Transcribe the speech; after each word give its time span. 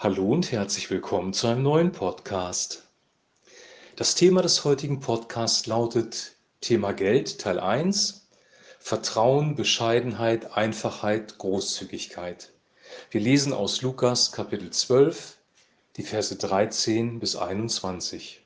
Hallo 0.00 0.28
und 0.28 0.52
herzlich 0.52 0.90
willkommen 0.90 1.32
zu 1.32 1.48
einem 1.48 1.64
neuen 1.64 1.90
Podcast. 1.90 2.84
Das 3.96 4.14
Thema 4.14 4.42
des 4.42 4.64
heutigen 4.64 5.00
Podcasts 5.00 5.66
lautet 5.66 6.36
Thema 6.60 6.92
Geld 6.92 7.40
Teil 7.40 7.58
1 7.58 8.28
Vertrauen, 8.78 9.56
Bescheidenheit, 9.56 10.56
Einfachheit, 10.56 11.38
Großzügigkeit. 11.38 12.52
Wir 13.10 13.20
lesen 13.20 13.52
aus 13.52 13.82
Lukas 13.82 14.30
Kapitel 14.30 14.70
12, 14.70 15.36
die 15.96 16.04
Verse 16.04 16.36
13 16.36 17.18
bis 17.18 17.34
21. 17.34 18.40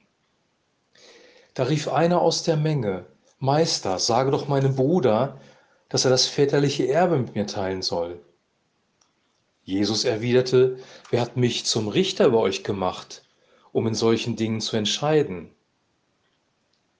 Da 1.53 1.65
rief 1.65 1.87
einer 1.89 2.23
aus 2.23 2.45
der 2.45 2.57
Menge, 2.57 3.05
Meister, 3.41 3.99
sage 3.99 4.31
doch 4.31 4.49
meinem 4.49 4.75
Bruder, 4.75 5.39
dass 5.91 6.07
er 6.07 6.11
das 6.11 6.25
väterliche 6.25 6.89
Erbe 6.89 7.19
mit 7.19 7.35
mir 7.35 7.47
teilen 7.47 7.83
soll. 7.83 8.25
Jesus 9.65 10.05
erwiderte, 10.05 10.79
wer 11.11 11.21
hat 11.21 11.37
mich 11.37 11.65
zum 11.65 11.87
Richter 11.87 12.27
über 12.27 12.41
euch 12.41 12.65
gemacht, 12.65 13.23
um 13.71 13.87
in 13.87 13.95
solchen 13.95 14.35
Dingen 14.35 14.61
zu 14.61 14.77
entscheiden? 14.77 15.55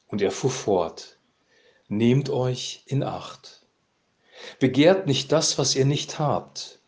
Und 0.07 0.23
er 0.23 0.31
fuhr 0.31 0.51
fort, 0.51 1.19
nehmt 1.89 2.31
euch 2.31 2.85
in 2.87 3.03
Acht. 3.03 3.67
Begehrt 4.61 5.09
nicht 5.09 5.33
das, 5.33 5.59
was 5.59 5.75
ihr 5.75 5.85
nicht 5.85 6.21
habt. 6.21 6.79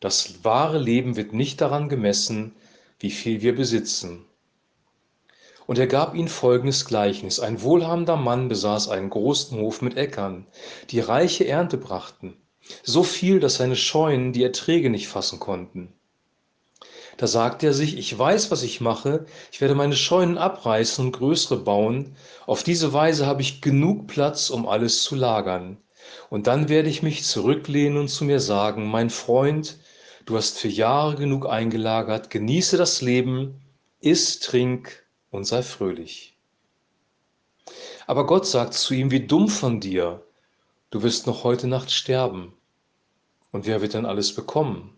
Das 0.00 0.44
wahre 0.44 0.78
Leben 0.78 1.16
wird 1.16 1.32
nicht 1.32 1.60
daran 1.60 1.88
gemessen, 1.88 2.56
wie 2.98 3.10
viel 3.12 3.40
wir 3.40 3.54
besitzen. 3.54 4.24
Und 5.66 5.78
er 5.78 5.86
gab 5.86 6.14
ihnen 6.14 6.28
folgendes 6.28 6.86
Gleichnis. 6.86 7.38
Ein 7.38 7.62
wohlhabender 7.62 8.16
Mann 8.16 8.48
besaß 8.48 8.88
einen 8.88 9.10
großen 9.10 9.58
Hof 9.60 9.80
mit 9.80 9.96
Äckern, 9.96 10.46
die 10.90 11.00
reiche 11.00 11.46
Ernte 11.46 11.78
brachten 11.78 12.36
so 12.82 13.02
viel, 13.02 13.40
dass 13.40 13.56
seine 13.56 13.76
Scheunen 13.76 14.32
die 14.32 14.42
Erträge 14.42 14.90
nicht 14.90 15.08
fassen 15.08 15.38
konnten. 15.38 15.92
Da 17.18 17.26
sagte 17.26 17.66
er 17.66 17.74
sich, 17.74 17.98
ich 17.98 18.16
weiß, 18.16 18.52
was 18.52 18.62
ich 18.62 18.80
mache, 18.80 19.26
ich 19.50 19.60
werde 19.60 19.74
meine 19.74 19.96
Scheunen 19.96 20.38
abreißen 20.38 21.04
und 21.04 21.12
größere 21.12 21.56
bauen, 21.58 22.14
auf 22.46 22.62
diese 22.62 22.92
Weise 22.92 23.26
habe 23.26 23.42
ich 23.42 23.60
genug 23.60 24.06
Platz, 24.06 24.50
um 24.50 24.68
alles 24.68 25.02
zu 25.02 25.16
lagern. 25.16 25.78
Und 26.30 26.46
dann 26.46 26.68
werde 26.68 26.88
ich 26.88 27.02
mich 27.02 27.24
zurücklehnen 27.24 27.98
und 27.98 28.08
zu 28.08 28.24
mir 28.24 28.38
sagen, 28.38 28.86
mein 28.86 29.10
Freund, 29.10 29.78
du 30.26 30.36
hast 30.36 30.58
für 30.58 30.68
Jahre 30.68 31.16
genug 31.16 31.46
eingelagert, 31.48 32.30
genieße 32.30 32.76
das 32.76 33.02
Leben, 33.02 33.60
iss, 34.00 34.38
trink 34.38 35.04
und 35.30 35.44
sei 35.44 35.62
fröhlich. 35.62 36.36
Aber 38.06 38.26
Gott 38.26 38.46
sagt 38.46 38.74
zu 38.74 38.94
ihm, 38.94 39.10
wie 39.10 39.26
dumm 39.26 39.48
von 39.48 39.80
dir, 39.80 40.24
du 40.90 41.02
wirst 41.02 41.26
noch 41.26 41.44
heute 41.44 41.66
Nacht 41.66 41.90
sterben. 41.90 42.54
Und 43.50 43.66
wer 43.66 43.80
wird 43.80 43.94
dann 43.94 44.06
alles 44.06 44.34
bekommen? 44.34 44.96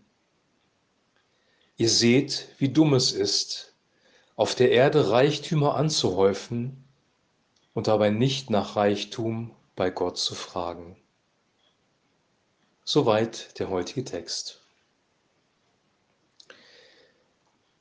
Ihr 1.77 1.89
seht, 1.89 2.49
wie 2.59 2.69
dumm 2.69 2.95
es 2.95 3.13
ist, 3.13 3.75
auf 4.37 4.55
der 4.55 4.71
Erde 4.71 5.11
Reichtümer 5.11 5.77
anzuhäufen 5.77 6.85
und 7.75 7.87
dabei 7.87 8.11
nicht 8.11 8.51
nach 8.51 8.77
Reichtum 8.77 9.55
bei 9.77 9.91
Gott 9.91 10.19
zu 10.19 10.35
fragen. 10.35 10.97
Soweit 12.85 13.59
der 13.59 13.71
heutige 13.71 14.05
Text. 14.05 14.61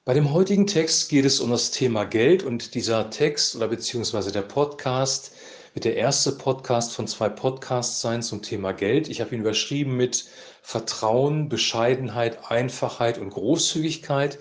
Bei 0.05 0.13
dem 0.13 0.33
heutigen 0.33 0.66
Text 0.66 1.09
geht 1.09 1.25
es 1.25 1.39
um 1.39 1.51
das 1.51 1.71
Thema 1.71 2.03
Geld 2.03 2.44
und 2.44 2.73
dieser 2.73 3.09
Text 3.09 3.55
oder 3.55 3.67
beziehungsweise 3.67 4.31
der 4.31 4.41
Podcast 4.41 5.33
wird 5.73 5.86
der 5.86 5.95
erste 5.95 6.31
Podcast 6.31 6.94
von 6.94 7.08
zwei 7.08 7.30
Podcasts 7.30 8.02
sein 8.02 8.22
zum 8.22 8.42
Thema 8.42 8.72
Geld. 8.72 9.08
Ich 9.09 9.22
habe 9.22 9.36
ihn 9.36 9.42
überschrieben 9.42 9.95
mit 9.95 10.25
Vertrauen, 10.62 11.50
Bescheidenheit, 11.50 12.52
Einfachheit 12.52 13.17
und 13.17 13.30
Großzügigkeit. 13.30 14.40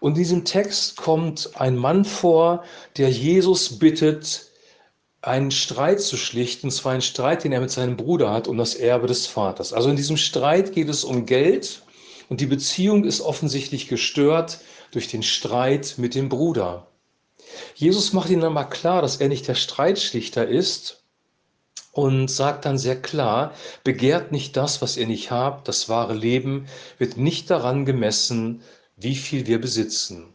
Und 0.00 0.12
in 0.12 0.18
diesem 0.18 0.44
Text 0.44 0.96
kommt 0.96 1.50
ein 1.54 1.76
Mann 1.76 2.04
vor, 2.04 2.64
der 2.96 3.10
Jesus 3.10 3.78
bittet, 3.78 4.50
einen 5.20 5.52
Streit 5.52 6.00
zu 6.00 6.16
schlichten, 6.16 6.66
und 6.66 6.72
zwar 6.72 6.92
einen 6.92 7.02
Streit, 7.02 7.44
den 7.44 7.52
er 7.52 7.60
mit 7.60 7.70
seinem 7.70 7.96
Bruder 7.96 8.32
hat, 8.32 8.48
um 8.48 8.58
das 8.58 8.74
Erbe 8.74 9.06
des 9.06 9.26
Vaters. 9.26 9.72
Also 9.72 9.88
in 9.88 9.96
diesem 9.96 10.16
Streit 10.16 10.72
geht 10.72 10.88
es 10.88 11.04
um 11.04 11.26
Geld 11.26 11.82
und 12.28 12.40
die 12.40 12.46
Beziehung 12.46 13.04
ist 13.04 13.20
offensichtlich 13.20 13.88
gestört 13.88 14.58
durch 14.90 15.06
den 15.06 15.22
Streit 15.22 15.94
mit 15.98 16.16
dem 16.16 16.28
Bruder. 16.28 16.88
Jesus 17.74 18.12
macht 18.12 18.30
ihnen 18.30 18.44
einmal 18.44 18.68
klar, 18.68 19.02
dass 19.02 19.16
er 19.16 19.28
nicht 19.28 19.48
der 19.48 19.54
Streitschlichter 19.54 20.46
ist 20.46 21.02
und 21.92 22.28
sagt 22.28 22.64
dann 22.64 22.78
sehr 22.78 23.00
klar, 23.00 23.54
begehrt 23.84 24.32
nicht 24.32 24.56
das, 24.56 24.82
was 24.82 24.96
ihr 24.96 25.06
nicht 25.06 25.30
habt, 25.30 25.68
das 25.68 25.88
wahre 25.88 26.14
Leben 26.14 26.66
wird 26.98 27.16
nicht 27.16 27.50
daran 27.50 27.84
gemessen, 27.84 28.62
wie 28.96 29.16
viel 29.16 29.46
wir 29.46 29.60
besitzen. 29.60 30.34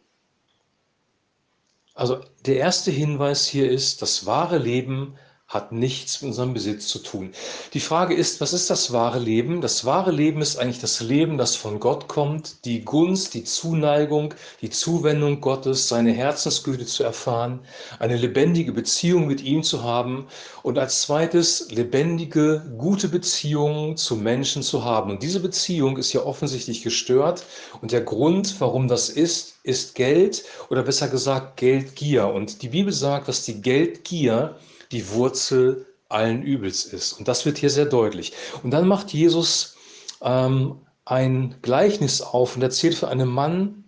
Also 1.93 2.21
der 2.45 2.57
erste 2.57 2.91
Hinweis 2.91 3.47
hier 3.47 3.71
ist, 3.71 4.03
das 4.03 4.27
wahre 4.27 4.59
Leben 4.59 5.15
hat 5.47 5.71
nichts 5.71 6.21
mit 6.21 6.29
unserem 6.31 6.53
Besitz 6.53 6.89
zu 6.89 6.99
tun. 6.99 7.31
Die 7.73 7.79
Frage 7.79 8.13
ist, 8.13 8.41
was 8.41 8.51
ist 8.51 8.69
das 8.69 8.91
wahre 8.91 9.17
Leben? 9.17 9.61
Das 9.61 9.85
wahre 9.85 10.11
Leben 10.11 10.41
ist 10.41 10.57
eigentlich 10.57 10.81
das 10.81 10.99
Leben, 10.99 11.37
das 11.37 11.55
von 11.55 11.79
Gott 11.79 12.09
kommt, 12.09 12.65
die 12.65 12.83
Gunst, 12.83 13.33
die 13.33 13.45
Zuneigung, 13.45 14.33
die 14.59 14.69
Zuwendung 14.69 15.39
Gottes, 15.39 15.87
seine 15.87 16.11
Herzensgüte 16.11 16.85
zu 16.85 17.03
erfahren, 17.03 17.61
eine 17.99 18.17
lebendige 18.17 18.73
Beziehung 18.73 19.25
mit 19.25 19.41
ihm 19.41 19.63
zu 19.63 19.83
haben 19.83 20.27
und 20.63 20.77
als 20.77 21.03
zweites 21.03 21.71
lebendige, 21.71 22.69
gute 22.77 23.07
Beziehungen 23.07 23.95
zu 23.95 24.17
Menschen 24.17 24.63
zu 24.63 24.83
haben. 24.83 25.11
Und 25.11 25.23
diese 25.23 25.39
Beziehung 25.39 25.95
ist 25.95 26.11
ja 26.11 26.23
offensichtlich 26.23 26.83
gestört 26.83 27.45
und 27.81 27.93
der 27.93 28.01
Grund, 28.01 28.59
warum 28.59 28.89
das 28.89 29.07
ist, 29.07 29.55
ist 29.63 29.95
Geld 29.95 30.43
oder 30.69 30.83
besser 30.83 31.07
gesagt 31.07 31.55
Geldgier. 31.55 32.27
Und 32.27 32.61
die 32.61 32.69
Bibel 32.69 32.91
sagt, 32.91 33.29
dass 33.29 33.45
die 33.45 33.61
Geldgier 33.61 34.57
die 34.91 35.09
Wurzel 35.09 35.85
allen 36.09 36.41
Übels 36.41 36.85
ist. 36.85 37.13
Und 37.13 37.27
das 37.27 37.45
wird 37.45 37.57
hier 37.57 37.69
sehr 37.69 37.85
deutlich. 37.85 38.33
Und 38.63 38.71
dann 38.71 38.87
macht 38.87 39.13
Jesus 39.13 39.75
ähm, 40.21 40.79
ein 41.05 41.55
Gleichnis 41.61 42.21
auf 42.21 42.55
und 42.55 42.61
erzählt 42.61 42.95
von 42.95 43.09
einem 43.09 43.29
Mann, 43.29 43.83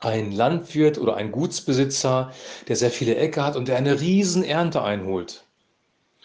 ein 0.00 0.32
Landwirt 0.32 0.98
oder 0.98 1.16
ein 1.16 1.32
Gutsbesitzer, 1.32 2.32
der 2.68 2.76
sehr 2.76 2.90
viele 2.90 3.16
Äcker 3.16 3.44
hat 3.44 3.56
und 3.56 3.68
der 3.68 3.76
eine 3.76 4.00
riesen 4.00 4.44
Ernte 4.44 4.82
einholt. 4.82 5.44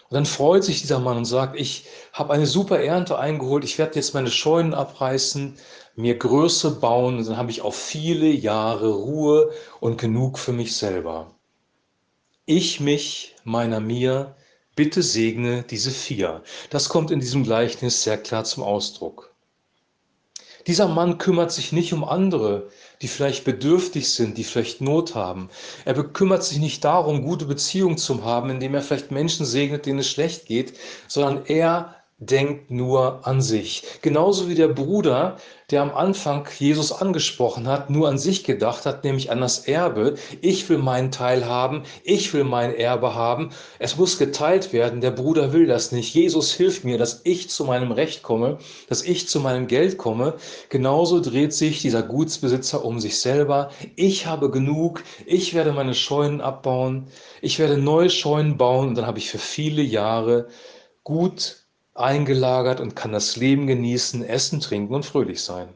Und 0.08 0.14
dann 0.14 0.26
freut 0.26 0.64
sich 0.64 0.80
dieser 0.80 0.98
Mann 0.98 1.16
und 1.18 1.24
sagt, 1.24 1.58
ich 1.58 1.86
habe 2.12 2.32
eine 2.32 2.46
super 2.46 2.80
Ernte 2.80 3.18
eingeholt, 3.18 3.64
ich 3.64 3.78
werde 3.78 3.94
jetzt 3.94 4.12
meine 4.12 4.30
Scheunen 4.30 4.74
abreißen, 4.74 5.56
mir 5.96 6.18
Größe 6.18 6.72
bauen 6.80 7.18
und 7.18 7.28
dann 7.28 7.36
habe 7.36 7.50
ich 7.50 7.62
auf 7.62 7.76
viele 7.76 8.26
Jahre 8.26 8.90
Ruhe 8.90 9.52
und 9.78 9.98
genug 9.98 10.38
für 10.38 10.52
mich 10.52 10.76
selber 10.76 11.30
ich 12.50 12.80
mich, 12.80 13.36
meiner 13.44 13.78
mir, 13.78 14.34
bitte 14.74 15.02
segne 15.02 15.62
diese 15.62 15.92
vier. 15.92 16.42
Das 16.70 16.88
kommt 16.88 17.12
in 17.12 17.20
diesem 17.20 17.44
Gleichnis 17.44 18.02
sehr 18.02 18.18
klar 18.18 18.42
zum 18.42 18.64
Ausdruck. 18.64 19.32
Dieser 20.66 20.88
Mann 20.88 21.18
kümmert 21.18 21.52
sich 21.52 21.70
nicht 21.70 21.92
um 21.92 22.02
andere, 22.02 22.68
die 23.02 23.08
vielleicht 23.08 23.44
bedürftig 23.44 24.10
sind, 24.10 24.36
die 24.36 24.44
vielleicht 24.44 24.80
Not 24.80 25.14
haben. 25.14 25.48
Er 25.84 25.94
bekümmert 25.94 26.42
sich 26.42 26.58
nicht 26.58 26.84
darum, 26.84 27.22
gute 27.22 27.46
Beziehungen 27.46 27.98
zu 27.98 28.24
haben, 28.24 28.50
indem 28.50 28.74
er 28.74 28.82
vielleicht 28.82 29.12
Menschen 29.12 29.46
segnet, 29.46 29.86
denen 29.86 30.00
es 30.00 30.10
schlecht 30.10 30.46
geht, 30.46 30.74
sondern 31.06 31.46
er 31.46 31.99
denkt 32.20 32.70
nur 32.70 33.26
an 33.26 33.40
sich. 33.40 33.82
Genauso 34.02 34.46
wie 34.50 34.54
der 34.54 34.68
Bruder, 34.68 35.36
der 35.70 35.80
am 35.80 35.90
Anfang 35.94 36.46
Jesus 36.58 36.92
angesprochen 36.92 37.66
hat, 37.66 37.88
nur 37.88 38.08
an 38.08 38.18
sich 38.18 38.44
gedacht 38.44 38.84
hat, 38.84 39.04
nämlich 39.04 39.30
an 39.30 39.40
das 39.40 39.60
Erbe. 39.60 40.16
Ich 40.42 40.68
will 40.68 40.76
meinen 40.76 41.10
Teil 41.10 41.46
haben, 41.46 41.84
ich 42.04 42.34
will 42.34 42.44
mein 42.44 42.74
Erbe 42.74 43.14
haben. 43.14 43.50
Es 43.78 43.96
muss 43.96 44.18
geteilt 44.18 44.74
werden. 44.74 45.00
Der 45.00 45.12
Bruder 45.12 45.54
will 45.54 45.66
das 45.66 45.92
nicht. 45.92 46.14
Jesus 46.14 46.52
hilft 46.52 46.84
mir, 46.84 46.98
dass 46.98 47.22
ich 47.24 47.48
zu 47.48 47.64
meinem 47.64 47.90
Recht 47.90 48.22
komme, 48.22 48.58
dass 48.88 49.02
ich 49.02 49.26
zu 49.26 49.40
meinem 49.40 49.66
Geld 49.66 49.96
komme. 49.96 50.34
Genauso 50.68 51.20
dreht 51.20 51.54
sich 51.54 51.80
dieser 51.80 52.02
Gutsbesitzer 52.02 52.84
um 52.84 53.00
sich 53.00 53.18
selber. 53.18 53.70
Ich 53.96 54.26
habe 54.26 54.50
genug. 54.50 55.02
Ich 55.24 55.54
werde 55.54 55.72
meine 55.72 55.94
Scheunen 55.94 56.42
abbauen. 56.42 57.06
Ich 57.40 57.58
werde 57.58 57.78
neue 57.78 58.10
Scheunen 58.10 58.58
bauen 58.58 58.88
und 58.88 58.94
dann 58.96 59.06
habe 59.06 59.18
ich 59.18 59.30
für 59.30 59.38
viele 59.38 59.80
Jahre 59.80 60.48
gut 61.02 61.59
eingelagert 62.00 62.80
und 62.80 62.96
kann 62.96 63.12
das 63.12 63.36
Leben 63.36 63.66
genießen, 63.66 64.24
essen, 64.24 64.60
trinken 64.60 64.94
und 64.94 65.06
fröhlich 65.06 65.42
sein. 65.42 65.68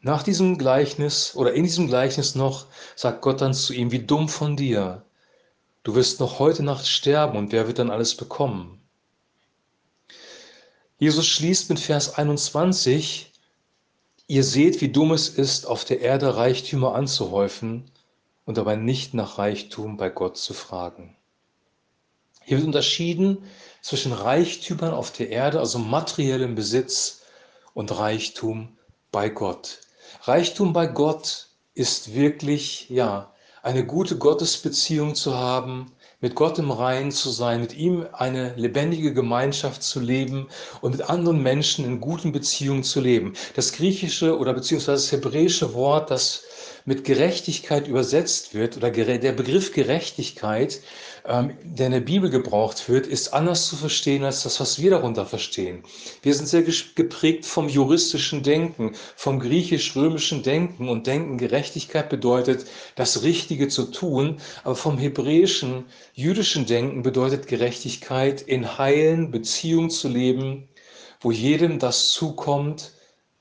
Nach 0.00 0.22
diesem 0.22 0.56
Gleichnis 0.56 1.34
oder 1.34 1.52
in 1.52 1.64
diesem 1.64 1.88
Gleichnis 1.88 2.34
noch 2.34 2.66
sagt 2.94 3.22
Gott 3.22 3.40
dann 3.40 3.54
zu 3.54 3.72
ihm, 3.72 3.90
wie 3.90 3.98
dumm 3.98 4.28
von 4.28 4.56
dir. 4.56 5.04
Du 5.82 5.94
wirst 5.94 6.20
noch 6.20 6.38
heute 6.38 6.62
Nacht 6.62 6.86
sterben 6.86 7.36
und 7.36 7.50
wer 7.50 7.66
wird 7.66 7.78
dann 7.80 7.90
alles 7.90 8.14
bekommen? 8.14 8.80
Jesus 10.98 11.26
schließt 11.26 11.68
mit 11.70 11.80
Vers 11.80 12.14
21, 12.14 13.32
ihr 14.28 14.44
seht, 14.44 14.80
wie 14.80 14.90
dumm 14.92 15.12
es 15.12 15.28
ist, 15.28 15.66
auf 15.66 15.84
der 15.84 16.00
Erde 16.00 16.36
Reichtümer 16.36 16.94
anzuhäufen 16.94 17.90
und 18.44 18.58
dabei 18.58 18.76
nicht 18.76 19.12
nach 19.12 19.38
Reichtum 19.38 19.96
bei 19.96 20.08
Gott 20.08 20.36
zu 20.36 20.54
fragen. 20.54 21.15
Hier 22.48 22.58
wird 22.58 22.66
unterschieden 22.68 23.38
zwischen 23.82 24.12
Reichtümern 24.12 24.94
auf 24.94 25.10
der 25.10 25.30
Erde, 25.30 25.58
also 25.58 25.80
materiellem 25.80 26.54
Besitz, 26.54 27.22
und 27.74 27.98
Reichtum 27.98 28.78
bei 29.10 29.28
Gott. 29.28 29.80
Reichtum 30.22 30.72
bei 30.72 30.86
Gott 30.86 31.48
ist 31.74 32.14
wirklich, 32.14 32.88
ja, 32.88 33.34
eine 33.62 33.84
gute 33.84 34.16
Gottesbeziehung 34.16 35.16
zu 35.16 35.34
haben, 35.34 35.90
mit 36.20 36.36
Gott 36.36 36.58
im 36.60 36.70
Reinen 36.70 37.10
zu 37.10 37.30
sein, 37.30 37.60
mit 37.60 37.76
ihm 37.76 38.06
eine 38.12 38.54
lebendige 38.54 39.12
Gemeinschaft 39.12 39.82
zu 39.82 39.98
leben 39.98 40.48
und 40.80 40.92
mit 40.92 41.10
anderen 41.10 41.42
Menschen 41.42 41.84
in 41.84 42.00
guten 42.00 42.30
Beziehungen 42.30 42.84
zu 42.84 43.00
leben. 43.00 43.34
Das 43.54 43.72
griechische 43.72 44.38
oder 44.38 44.54
beziehungsweise 44.54 45.02
das 45.02 45.12
hebräische 45.12 45.74
Wort, 45.74 46.10
das 46.12 46.44
mit 46.86 47.04
Gerechtigkeit 47.04 47.88
übersetzt 47.88 48.54
wird 48.54 48.76
oder 48.76 48.90
der 48.90 49.32
Begriff 49.32 49.72
Gerechtigkeit, 49.72 50.80
der 51.26 51.86
in 51.86 51.92
der 51.92 52.00
Bibel 52.00 52.30
gebraucht 52.30 52.88
wird, 52.88 53.06
ist 53.06 53.34
anders 53.34 53.66
zu 53.66 53.76
verstehen 53.76 54.22
als 54.22 54.44
das, 54.44 54.60
was 54.60 54.80
wir 54.80 54.90
darunter 54.90 55.26
verstehen. 55.26 55.82
Wir 56.22 56.34
sind 56.34 56.46
sehr 56.46 56.62
geprägt 56.62 57.44
vom 57.44 57.68
juristischen 57.68 58.44
Denken, 58.44 58.94
vom 59.16 59.40
griechisch-römischen 59.40 60.44
Denken 60.44 60.88
und 60.88 61.08
denken, 61.08 61.36
Gerechtigkeit 61.36 62.08
bedeutet, 62.08 62.66
das 62.94 63.24
Richtige 63.24 63.66
zu 63.66 63.90
tun, 63.90 64.40
aber 64.62 64.76
vom 64.76 64.98
hebräischen, 64.98 65.86
jüdischen 66.14 66.66
Denken 66.66 67.02
bedeutet 67.02 67.48
Gerechtigkeit, 67.48 68.42
in 68.42 68.78
heilen 68.78 69.32
Beziehungen 69.32 69.90
zu 69.90 70.08
leben, 70.08 70.68
wo 71.20 71.32
jedem 71.32 71.80
das 71.80 72.10
zukommt, 72.10 72.92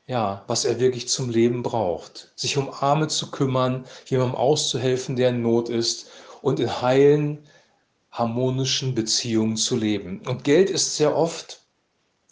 ja, 0.07 0.43
was 0.47 0.65
er 0.65 0.79
wirklich 0.79 1.07
zum 1.07 1.29
Leben 1.29 1.61
braucht. 1.61 2.31
Sich 2.35 2.57
um 2.57 2.69
Arme 2.69 3.07
zu 3.07 3.29
kümmern, 3.29 3.85
jemandem 4.07 4.35
auszuhelfen, 4.35 5.15
der 5.15 5.29
in 5.29 5.43
Not 5.43 5.69
ist 5.69 6.09
und 6.41 6.59
in 6.59 6.81
heilen, 6.81 7.47
harmonischen 8.17 8.95
Beziehungen 8.95 9.57
zu 9.57 9.75
leben. 9.75 10.21
Und 10.25 10.43
Geld 10.43 10.69
ist 10.69 10.95
sehr 10.95 11.15
oft 11.15 11.61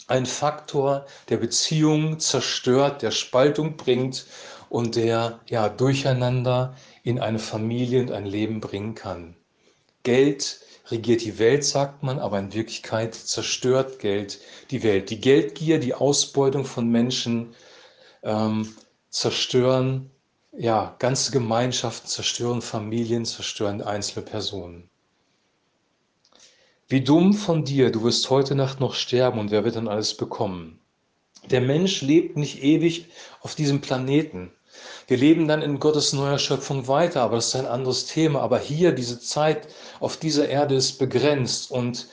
ein 0.07 0.25
Faktor, 0.25 1.05
der 1.29 1.37
Beziehungen 1.37 2.19
zerstört, 2.19 3.01
der 3.01 3.11
Spaltung 3.11 3.77
bringt 3.77 4.25
und 4.69 4.95
der 4.95 5.39
ja 5.47 5.69
durcheinander 5.69 6.75
in 7.03 7.19
eine 7.19 7.39
Familie 7.39 8.01
und 8.01 8.11
ein 8.11 8.25
Leben 8.25 8.61
bringen 8.61 8.95
kann. 8.95 9.35
Geld 10.03 10.61
regiert 10.87 11.21
die 11.21 11.37
Welt, 11.39 11.63
sagt 11.63 12.03
man, 12.03 12.19
aber 12.19 12.39
in 12.39 12.53
Wirklichkeit 12.53 13.15
zerstört 13.15 13.99
Geld 13.99 14.39
die 14.71 14.83
Welt. 14.83 15.09
Die 15.09 15.19
Geldgier, 15.19 15.79
die 15.79 15.93
Ausbeutung 15.93 16.65
von 16.65 16.89
Menschen 16.89 17.55
ähm, 18.23 18.73
zerstören 19.09 20.09
ja, 20.55 20.95
ganze 20.99 21.31
Gemeinschaften, 21.31 22.07
zerstören 22.07 22.61
Familien, 22.61 23.25
zerstören 23.25 23.81
einzelne 23.81 24.25
Personen. 24.25 24.89
Wie 26.89 27.01
dumm 27.01 27.33
von 27.33 27.63
dir, 27.63 27.91
du 27.91 28.03
wirst 28.03 28.29
heute 28.29 28.55
Nacht 28.55 28.79
noch 28.81 28.93
sterben 28.93 29.39
und 29.39 29.51
wer 29.51 29.63
wird 29.63 29.77
dann 29.77 29.87
alles 29.87 30.15
bekommen? 30.15 30.79
Der 31.49 31.61
Mensch 31.61 32.01
lebt 32.01 32.35
nicht 32.35 32.61
ewig 32.61 33.07
auf 33.41 33.55
diesem 33.55 33.79
Planeten. 33.79 34.51
Wir 35.07 35.17
leben 35.17 35.47
dann 35.47 35.61
in 35.61 35.79
Gottes 35.79 36.13
neuer 36.13 36.39
Schöpfung 36.39 36.87
weiter, 36.87 37.21
aber 37.21 37.37
das 37.37 37.47
ist 37.47 37.55
ein 37.55 37.67
anderes 37.67 38.05
Thema. 38.05 38.41
Aber 38.41 38.59
hier, 38.59 38.91
diese 38.91 39.19
Zeit 39.19 39.67
auf 39.99 40.17
dieser 40.17 40.49
Erde 40.49 40.75
ist 40.75 40.99
begrenzt 40.99 41.71
und 41.71 42.07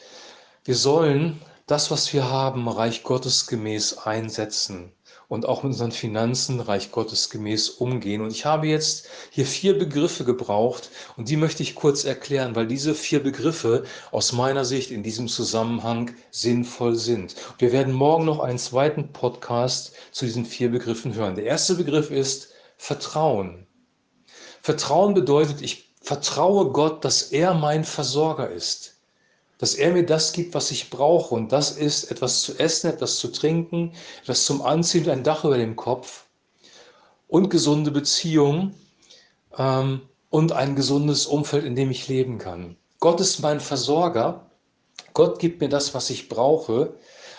wir 0.64 0.76
sollen 0.76 1.40
das, 1.66 1.90
was 1.90 2.12
wir 2.12 2.30
haben, 2.30 2.68
Reich 2.68 3.02
Gottes 3.02 3.46
gemäß 3.46 3.98
einsetzen 3.98 4.92
und 5.30 5.46
auch 5.46 5.62
mit 5.62 5.70
unseren 5.72 5.92
Finanzen 5.92 6.58
Reich 6.58 6.90
Gottes 6.90 7.30
gemäß 7.30 7.70
umgehen. 7.70 8.20
Und 8.20 8.32
ich 8.32 8.44
habe 8.44 8.66
jetzt 8.66 9.08
hier 9.30 9.46
vier 9.46 9.78
Begriffe 9.78 10.24
gebraucht 10.24 10.90
und 11.16 11.28
die 11.28 11.36
möchte 11.36 11.62
ich 11.62 11.76
kurz 11.76 12.04
erklären, 12.04 12.56
weil 12.56 12.66
diese 12.66 12.96
vier 12.96 13.22
Begriffe 13.22 13.84
aus 14.10 14.32
meiner 14.32 14.64
Sicht 14.64 14.90
in 14.90 15.04
diesem 15.04 15.28
Zusammenhang 15.28 16.10
sinnvoll 16.32 16.96
sind. 16.96 17.36
Wir 17.58 17.70
werden 17.70 17.94
morgen 17.94 18.24
noch 18.24 18.40
einen 18.40 18.58
zweiten 18.58 19.12
Podcast 19.12 19.92
zu 20.10 20.24
diesen 20.24 20.44
vier 20.44 20.68
Begriffen 20.68 21.14
hören. 21.14 21.36
Der 21.36 21.44
erste 21.44 21.76
Begriff 21.76 22.10
ist 22.10 22.48
Vertrauen. 22.76 23.68
Vertrauen 24.62 25.14
bedeutet, 25.14 25.62
ich 25.62 25.94
vertraue 26.02 26.72
Gott, 26.72 27.04
dass 27.04 27.22
er 27.30 27.54
mein 27.54 27.84
Versorger 27.84 28.50
ist, 28.50 28.99
dass 29.60 29.74
er 29.74 29.92
mir 29.92 30.06
das 30.06 30.32
gibt, 30.32 30.54
was 30.54 30.70
ich 30.70 30.88
brauche. 30.88 31.34
Und 31.34 31.52
das 31.52 31.72
ist 31.72 32.10
etwas 32.10 32.40
zu 32.40 32.58
essen, 32.58 32.90
etwas 32.90 33.18
zu 33.18 33.28
trinken, 33.28 33.92
etwas 34.22 34.44
zum 34.46 34.62
Anziehen, 34.62 35.08
ein 35.10 35.22
Dach 35.22 35.44
über 35.44 35.58
dem 35.58 35.76
Kopf 35.76 36.24
und 37.28 37.50
gesunde 37.50 37.90
Beziehungen 37.90 38.74
ähm, 39.56 40.00
und 40.30 40.52
ein 40.52 40.76
gesundes 40.76 41.26
Umfeld, 41.26 41.64
in 41.64 41.76
dem 41.76 41.90
ich 41.90 42.08
leben 42.08 42.38
kann. 42.38 42.76
Gott 43.00 43.20
ist 43.20 43.40
mein 43.40 43.60
Versorger. 43.60 44.46
Gott 45.12 45.38
gibt 45.38 45.60
mir 45.60 45.68
das, 45.68 45.94
was 45.94 46.08
ich 46.08 46.30
brauche. 46.30 46.94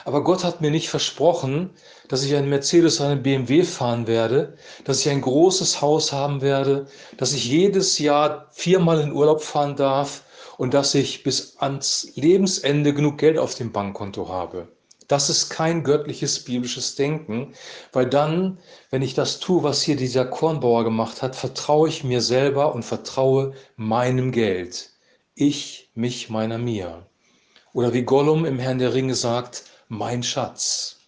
Aber 0.05 0.23
Gott 0.23 0.43
hat 0.43 0.61
mir 0.61 0.71
nicht 0.71 0.89
versprochen, 0.89 1.71
dass 2.07 2.23
ich 2.23 2.35
einen 2.35 2.49
Mercedes 2.49 2.99
oder 2.99 3.09
einen 3.09 3.23
BMW 3.23 3.63
fahren 3.63 4.05
werde, 4.05 4.57
dass 4.83 4.99
ich 4.99 5.09
ein 5.09 5.21
großes 5.21 5.81
Haus 5.81 6.11
haben 6.11 6.41
werde, 6.41 6.87
dass 7.17 7.33
ich 7.33 7.45
jedes 7.45 7.97
Jahr 7.97 8.47
viermal 8.51 8.99
in 8.99 9.13
Urlaub 9.13 9.41
fahren 9.41 9.75
darf 9.75 10.23
und 10.61 10.75
dass 10.75 10.93
ich 10.93 11.23
bis 11.23 11.57
ans 11.57 12.11
Lebensende 12.13 12.93
genug 12.93 13.17
Geld 13.17 13.39
auf 13.39 13.55
dem 13.55 13.71
Bankkonto 13.71 14.29
habe. 14.29 14.67
Das 15.07 15.27
ist 15.27 15.49
kein 15.49 15.83
göttliches 15.83 16.43
biblisches 16.43 16.93
Denken, 16.93 17.55
weil 17.93 18.07
dann, 18.07 18.59
wenn 18.91 19.01
ich 19.01 19.15
das 19.15 19.39
tue, 19.39 19.63
was 19.63 19.81
hier 19.81 19.95
dieser 19.95 20.23
Kornbauer 20.23 20.83
gemacht 20.83 21.23
hat, 21.23 21.35
vertraue 21.35 21.89
ich 21.89 22.03
mir 22.03 22.21
selber 22.21 22.75
und 22.75 22.85
vertraue 22.85 23.55
meinem 23.75 24.31
Geld. 24.31 24.91
Ich, 25.33 25.89
mich, 25.95 26.29
meiner, 26.29 26.59
mir. 26.59 27.07
Oder 27.73 27.91
wie 27.93 28.03
Gollum 28.03 28.45
im 28.45 28.59
Herrn 28.59 28.77
der 28.77 28.93
Ringe 28.93 29.15
sagt, 29.15 29.63
mein 29.87 30.21
Schatz. 30.21 30.99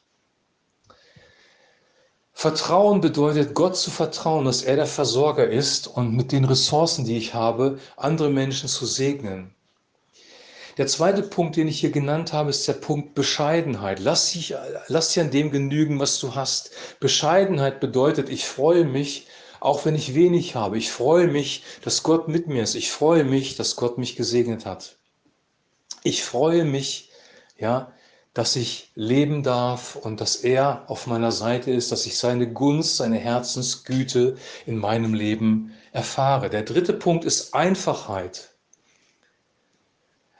Vertrauen 2.43 2.99
bedeutet, 2.99 3.53
Gott 3.53 3.77
zu 3.77 3.89
vertrauen, 3.89 4.43
dass 4.43 4.63
er 4.63 4.75
der 4.75 4.85
Versorger 4.85 5.49
ist 5.49 5.87
und 5.87 6.13
mit 6.13 6.33
den 6.33 6.43
Ressourcen, 6.43 7.05
die 7.05 7.15
ich 7.15 7.33
habe, 7.33 7.79
andere 7.95 8.29
Menschen 8.29 8.67
zu 8.67 8.85
segnen. 8.85 9.55
Der 10.77 10.87
zweite 10.87 11.23
Punkt, 11.23 11.55
den 11.55 11.69
ich 11.69 11.79
hier 11.79 11.91
genannt 11.91 12.33
habe, 12.33 12.49
ist 12.49 12.67
der 12.67 12.73
Punkt 12.73 13.15
Bescheidenheit. 13.15 14.01
Lass 14.01 14.33
dich, 14.33 14.53
lass 14.89 15.13
dich 15.13 15.23
an 15.23 15.31
dem 15.31 15.51
genügen, 15.51 16.01
was 16.01 16.19
du 16.19 16.35
hast. 16.35 16.71
Bescheidenheit 16.99 17.79
bedeutet, 17.79 18.27
ich 18.27 18.45
freue 18.45 18.83
mich, 18.83 19.27
auch 19.61 19.85
wenn 19.85 19.95
ich 19.95 20.13
wenig 20.13 20.53
habe. 20.53 20.77
Ich 20.77 20.91
freue 20.91 21.27
mich, 21.29 21.63
dass 21.81 22.03
Gott 22.03 22.27
mit 22.27 22.47
mir 22.47 22.63
ist. 22.63 22.75
Ich 22.75 22.91
freue 22.91 23.23
mich, 23.23 23.55
dass 23.55 23.77
Gott 23.77 23.97
mich 23.97 24.17
gesegnet 24.17 24.65
hat. 24.65 24.97
Ich 26.03 26.25
freue 26.25 26.65
mich, 26.65 27.09
ja, 27.57 27.93
dass 28.33 28.55
ich 28.55 28.91
leben 28.95 29.43
darf 29.43 29.95
und 29.95 30.19
dass 30.19 30.37
er 30.37 30.83
auf 30.87 31.05
meiner 31.05 31.31
Seite 31.31 31.71
ist, 31.71 31.91
dass 31.91 32.05
ich 32.05 32.17
seine 32.17 32.51
Gunst, 32.51 32.97
seine 32.97 33.19
Herzensgüte 33.19 34.37
in 34.65 34.77
meinem 34.77 35.13
Leben 35.13 35.73
erfahre. 35.91 36.49
Der 36.49 36.63
dritte 36.63 36.93
Punkt 36.93 37.25
ist 37.25 37.53
Einfachheit. 37.53 38.49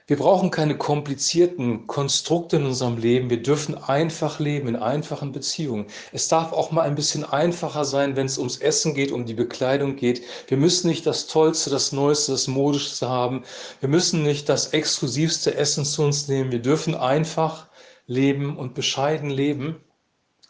Wir 0.05 0.17
brauchen 0.17 0.51
keine 0.51 0.77
komplizierten 0.77 1.87
Konstrukte 1.87 2.57
in 2.57 2.65
unserem 2.65 2.97
Leben. 2.97 3.29
Wir 3.29 3.41
dürfen 3.41 3.81
einfach 3.81 4.39
leben 4.39 4.67
in 4.67 4.75
einfachen 4.75 5.31
Beziehungen. 5.31 5.85
Es 6.11 6.27
darf 6.27 6.51
auch 6.51 6.71
mal 6.71 6.81
ein 6.81 6.95
bisschen 6.95 7.23
einfacher 7.23 7.85
sein, 7.85 8.17
wenn 8.17 8.25
es 8.25 8.37
ums 8.37 8.57
Essen 8.57 8.95
geht, 8.95 9.13
um 9.13 9.25
die 9.25 9.33
Bekleidung 9.33 9.95
geht. 9.95 10.23
Wir 10.47 10.57
müssen 10.57 10.89
nicht 10.89 11.05
das 11.05 11.27
Tollste, 11.27 11.69
das 11.69 11.93
Neueste, 11.93 12.33
das 12.33 12.47
Modischste 12.47 13.07
haben. 13.07 13.43
Wir 13.79 13.87
müssen 13.87 14.23
nicht 14.23 14.49
das 14.49 14.73
exklusivste 14.73 15.55
Essen 15.55 15.85
zu 15.85 16.03
uns 16.03 16.27
nehmen. 16.27 16.51
Wir 16.51 16.61
dürfen 16.61 16.95
einfach 16.95 17.67
leben 18.07 18.57
und 18.57 18.73
bescheiden 18.73 19.29
leben. 19.29 19.77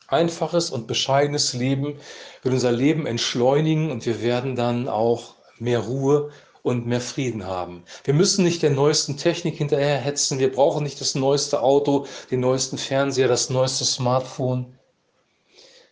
Einfaches 0.07 0.69
und 0.69 0.87
bescheidenes 0.87 1.53
Leben 1.53 1.95
wird 2.41 2.53
unser 2.53 2.71
Leben 2.71 3.05
entschleunigen 3.05 3.91
und 3.91 4.05
wir 4.05 4.21
werden 4.21 4.55
dann 4.55 4.87
auch 4.87 5.35
mehr 5.59 5.79
Ruhe 5.79 6.31
und 6.61 6.87
mehr 6.87 7.01
Frieden 7.01 7.45
haben. 7.45 7.83
Wir 8.03 8.13
müssen 8.13 8.43
nicht 8.43 8.63
der 8.63 8.69
neuesten 8.69 9.17
Technik 9.17 9.55
hinterherhetzen. 9.55 10.39
Wir 10.39 10.51
brauchen 10.51 10.83
nicht 10.83 10.99
das 11.01 11.13
neueste 11.13 11.61
Auto, 11.61 12.07
den 12.31 12.39
neuesten 12.39 12.77
Fernseher, 12.77 13.27
das 13.27 13.49
neueste 13.49 13.85
Smartphone. 13.85 14.77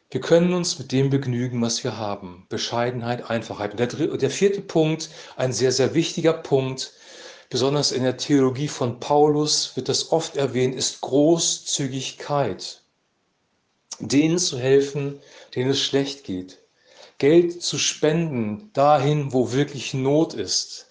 Wir 0.09 0.21
können 0.21 0.53
uns 0.53 0.77
mit 0.77 0.91
dem 0.91 1.09
begnügen, 1.09 1.61
was 1.61 1.83
wir 1.83 1.97
haben. 1.97 2.45
Bescheidenheit, 2.49 3.29
Einfachheit. 3.29 3.71
Und 3.71 3.79
der, 3.79 3.87
der 3.87 4.29
vierte 4.29 4.61
Punkt, 4.61 5.09
ein 5.35 5.53
sehr, 5.53 5.71
sehr 5.71 5.93
wichtiger 5.93 6.33
Punkt, 6.33 6.93
besonders 7.51 7.91
in 7.91 8.03
der 8.03 8.15
Theologie 8.15 8.69
von 8.69 8.99
Paulus 8.99 9.75
wird 9.75 9.89
das 9.89 10.11
oft 10.11 10.37
erwähnt, 10.37 10.73
ist 10.73 11.01
Großzügigkeit. 11.01 12.81
Denen 13.99 14.39
zu 14.39 14.57
helfen, 14.57 15.19
denen 15.53 15.71
es 15.71 15.81
schlecht 15.81 16.23
geht. 16.23 16.59
Geld 17.19 17.61
zu 17.61 17.77
spenden 17.77 18.71
dahin, 18.73 19.33
wo 19.33 19.51
wirklich 19.51 19.93
Not 19.93 20.33
ist. 20.33 20.87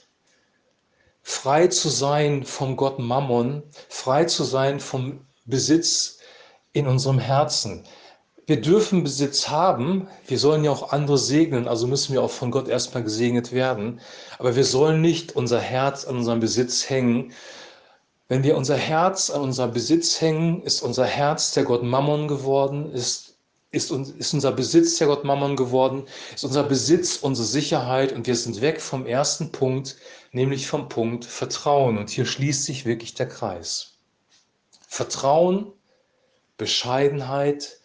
Frei 1.22 1.66
zu 1.68 1.88
sein 1.88 2.44
vom 2.44 2.76
Gott 2.76 2.98
Mammon, 2.98 3.62
frei 3.88 4.26
zu 4.26 4.44
sein 4.44 4.80
vom 4.80 5.26
Besitz 5.46 6.18
in 6.72 6.86
unserem 6.86 7.18
Herzen 7.18 7.84
wir 8.50 8.61
dürfen 8.61 9.04
Besitz 9.04 9.49
haben, 9.49 10.09
wir 10.26 10.38
sollen 10.38 10.64
ja 10.64 10.73
auch 10.73 10.90
andere 10.92 11.19
segnen, 11.19 11.69
also 11.69 11.87
müssen 11.87 12.12
wir 12.12 12.23
auch 12.23 12.33
von 12.33 12.50
Gott 12.50 12.66
erstmal 12.66 13.04
gesegnet 13.04 13.52
werden, 13.52 14.00
aber 14.40 14.57
wir 14.57 14.64
sollen 14.64 15.00
nicht 15.00 15.37
unser 15.37 15.61
Herz 15.61 16.04
an 16.04 16.16
unserem 16.16 16.40
Besitz 16.40 16.90
hängen. 16.90 17.33
Wenn 18.26 18.42
wir 18.42 18.57
unser 18.57 18.76
Herz 18.76 19.30
an 19.30 19.42
unserem 19.42 19.73
Besitz 19.73 20.21
hängen, 20.21 20.62
ist 20.64 20.83
unser 20.83 21.04
Herz 21.04 21.52
der 21.52 21.62
Gott 21.62 21.85
Mammon 21.85 22.26
geworden, 22.26 22.92
ist 22.92 23.28
ist, 23.73 23.92
ist 23.92 24.35
unser 24.35 24.50
Besitz 24.50 24.99
ja 24.99 25.07
Gott 25.07 25.23
Mammon 25.23 25.54
geworden, 25.54 26.07
ist 26.35 26.45
unser 26.45 26.64
Besitz 26.64 27.19
unsere 27.19 27.47
Sicherheit 27.47 28.11
und 28.11 28.26
wir 28.26 28.35
sind 28.35 28.61
weg 28.61 28.80
vom 28.80 29.07
ersten 29.07 29.52
Punkt, 29.52 29.97
nämlich 30.33 30.66
vom 30.66 30.88
Punkt 30.88 31.25
Vertrauen. 31.25 31.97
Und 31.97 32.11
hier 32.11 32.26
schließt 32.26 32.64
sich 32.64 32.85
wirklich 32.85 33.14
der 33.14 33.28
Kreis. 33.28 33.92
Vertrauen, 34.88 35.73
Bescheidenheit, 36.57 37.79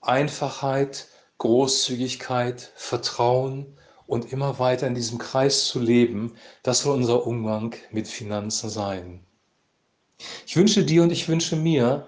Einfachheit, 0.00 1.08
Großzügigkeit, 1.38 2.72
Vertrauen 2.74 3.76
und 4.06 4.32
immer 4.32 4.58
weiter 4.58 4.86
in 4.86 4.94
diesem 4.94 5.18
Kreis 5.18 5.66
zu 5.66 5.78
leben, 5.78 6.34
das 6.62 6.80
soll 6.80 6.96
unser 6.96 7.26
Umgang 7.26 7.74
mit 7.90 8.08
Finanzen 8.08 8.70
sein. 8.70 9.24
Ich 10.46 10.56
wünsche 10.56 10.84
dir 10.84 11.02
und 11.02 11.12
ich 11.12 11.28
wünsche 11.28 11.56
mir, 11.56 12.06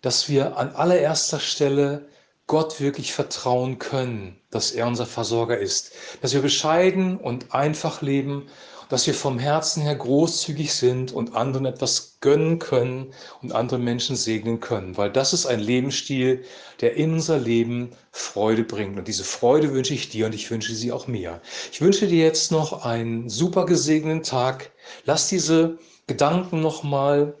dass 0.00 0.28
wir 0.28 0.56
an 0.56 0.70
allererster 0.70 1.40
Stelle 1.40 2.08
Gott 2.46 2.80
wirklich 2.80 3.12
vertrauen 3.12 3.78
können, 3.78 4.40
dass 4.50 4.72
er 4.72 4.86
unser 4.86 5.06
Versorger 5.06 5.58
ist, 5.58 5.92
dass 6.22 6.34
wir 6.34 6.40
bescheiden 6.42 7.18
und 7.18 7.52
einfach 7.54 8.00
leben, 8.00 8.48
dass 8.88 9.06
wir 9.06 9.14
vom 9.14 9.38
Herzen 9.38 9.82
her 9.82 9.94
großzügig 9.94 10.72
sind 10.72 11.12
und 11.12 11.34
anderen 11.34 11.66
etwas 11.66 12.18
gönnen 12.20 12.58
können 12.58 13.12
und 13.42 13.52
andere 13.52 13.78
Menschen 13.78 14.16
segnen 14.16 14.60
können, 14.60 14.96
weil 14.96 15.10
das 15.10 15.32
ist 15.32 15.46
ein 15.46 15.60
Lebensstil, 15.60 16.44
der 16.80 16.96
in 16.96 17.14
unser 17.14 17.38
Leben 17.38 17.90
Freude 18.12 18.64
bringt. 18.64 18.98
Und 18.98 19.08
diese 19.08 19.24
Freude 19.24 19.72
wünsche 19.72 19.94
ich 19.94 20.08
dir 20.08 20.26
und 20.26 20.34
ich 20.34 20.50
wünsche 20.50 20.74
sie 20.74 20.92
auch 20.92 21.06
mir. 21.06 21.40
Ich 21.70 21.80
wünsche 21.80 22.06
dir 22.06 22.24
jetzt 22.24 22.50
noch 22.50 22.84
einen 22.84 23.28
super 23.28 23.66
gesegneten 23.66 24.22
Tag. 24.22 24.70
Lass 25.04 25.28
diese 25.28 25.78
Gedanken 26.06 26.60
nochmal 26.60 27.34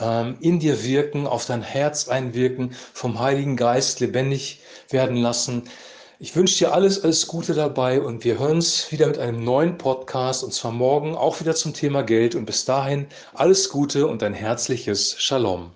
ähm, 0.00 0.36
in 0.40 0.60
dir 0.60 0.84
wirken, 0.84 1.26
auf 1.26 1.46
dein 1.46 1.62
Herz 1.62 2.08
einwirken, 2.08 2.74
vom 2.92 3.18
Heiligen 3.18 3.56
Geist 3.56 4.00
lebendig 4.00 4.60
werden 4.90 5.16
lassen. 5.16 5.64
Ich 6.20 6.34
wünsche 6.34 6.58
dir 6.58 6.72
alles, 6.72 7.04
alles 7.04 7.28
Gute 7.28 7.54
dabei 7.54 8.00
und 8.00 8.24
wir 8.24 8.40
hören 8.40 8.56
uns 8.56 8.90
wieder 8.90 9.06
mit 9.06 9.18
einem 9.18 9.44
neuen 9.44 9.78
Podcast 9.78 10.42
und 10.42 10.52
zwar 10.52 10.72
morgen 10.72 11.14
auch 11.14 11.38
wieder 11.40 11.54
zum 11.54 11.74
Thema 11.74 12.02
Geld 12.02 12.34
und 12.34 12.44
bis 12.44 12.64
dahin 12.64 13.06
alles 13.34 13.68
Gute 13.68 14.04
und 14.08 14.24
ein 14.24 14.34
herzliches 14.34 15.14
Shalom. 15.20 15.70